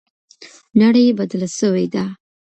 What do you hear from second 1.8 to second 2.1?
ده.